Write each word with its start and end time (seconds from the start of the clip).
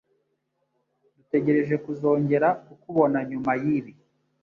Dutegereje 1.17 1.75
kuzongera 1.85 2.47
kukubona 2.65 3.17
nyuma 3.29 3.51
yibi. 3.61 3.93